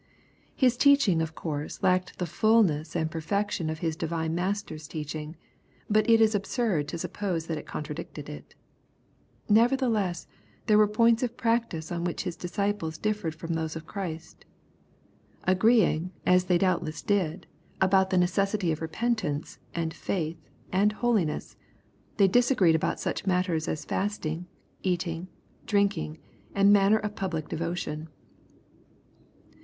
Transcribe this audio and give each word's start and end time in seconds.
His 0.55 0.77
teaching 0.77 1.21
of 1.21 1.35
course 1.35 1.83
lacked 1.83 2.17
the 2.17 2.25
fulness 2.25 2.95
and 2.95 3.11
perfection 3.11 3.69
of 3.69 3.77
his 3.85 3.95
divine 3.95 4.33
Master's 4.33 4.87
teaching, 4.87 5.35
but 5.91 6.09
it 6.09 6.19
is 6.19 6.33
absurd 6.33 6.87
to 6.87 6.97
suppose 6.97 7.45
that 7.45 7.59
it 7.59 7.67
contradicted 7.67 8.27
it. 8.27 8.55
Neverthe 9.47 9.87
less 9.87 10.25
there 10.65 10.79
were 10.79 10.87
points 10.87 11.21
of 11.21 11.37
practice 11.37 11.91
on 11.91 12.03
which 12.03 12.23
his 12.23 12.35
disciples 12.35 12.97
differed 12.97 13.37
jfrom 13.37 13.53
those 13.53 13.75
of 13.75 13.85
Christ. 13.85 14.43
Agreeing, 15.43 16.11
as 16.25 16.45
they 16.45 16.57
doubt 16.57 16.81
less 16.83 17.03
did, 17.03 17.45
about 17.79 18.09
the 18.09 18.17
necessity 18.17 18.71
of 18.71 18.81
repentance, 18.81 19.59
and 19.75 19.93
faith, 19.93 20.49
and 20.71 20.93
holiness, 20.93 21.55
they 22.17 22.27
disagreed 22.27 22.73
about 22.73 22.99
such 22.99 23.27
matters 23.27 23.67
as 23.67 23.85
fast 23.85 24.25
ing, 24.25 24.47
eating, 24.81 25.27
drinking, 25.67 26.17
and 26.55 26.73
manner 26.73 26.97
of 26.97 27.13
pubUc 27.13 27.47
devotion. 27.49 28.09